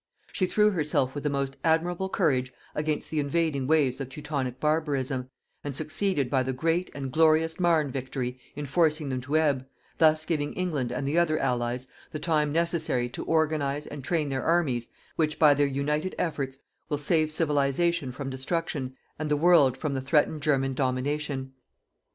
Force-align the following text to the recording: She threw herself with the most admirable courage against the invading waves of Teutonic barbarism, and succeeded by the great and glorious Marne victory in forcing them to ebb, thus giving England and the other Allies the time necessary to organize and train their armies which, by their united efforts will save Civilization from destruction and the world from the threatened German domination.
She 0.33 0.47
threw 0.47 0.71
herself 0.71 1.13
with 1.13 1.23
the 1.23 1.29
most 1.29 1.57
admirable 1.63 2.09
courage 2.09 2.51
against 2.73 3.11
the 3.11 3.19
invading 3.19 3.67
waves 3.67 4.01
of 4.01 4.09
Teutonic 4.09 4.59
barbarism, 4.59 5.29
and 5.63 5.75
succeeded 5.75 6.27
by 6.27 6.41
the 6.41 6.53
great 6.53 6.89
and 6.95 7.11
glorious 7.11 7.59
Marne 7.59 7.91
victory 7.91 8.39
in 8.55 8.65
forcing 8.65 9.09
them 9.09 9.21
to 9.21 9.37
ebb, 9.37 9.67
thus 9.99 10.25
giving 10.25 10.53
England 10.53 10.91
and 10.91 11.07
the 11.07 11.19
other 11.19 11.37
Allies 11.37 11.87
the 12.09 12.17
time 12.17 12.51
necessary 12.51 13.09
to 13.09 13.23
organize 13.25 13.85
and 13.85 14.03
train 14.03 14.29
their 14.29 14.41
armies 14.41 14.89
which, 15.17 15.37
by 15.37 15.53
their 15.53 15.67
united 15.67 16.15
efforts 16.17 16.57
will 16.89 16.97
save 16.97 17.31
Civilization 17.31 18.11
from 18.11 18.31
destruction 18.31 18.95
and 19.19 19.29
the 19.29 19.37
world 19.37 19.77
from 19.77 19.93
the 19.93 20.01
threatened 20.01 20.41
German 20.41 20.73
domination. 20.73 21.53